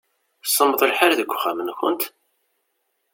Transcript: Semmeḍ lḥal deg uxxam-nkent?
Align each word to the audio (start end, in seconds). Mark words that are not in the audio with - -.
Semmeḍ 0.45 0.81
lḥal 0.89 1.13
deg 1.19 1.29
uxxam-nkent? 1.33 2.03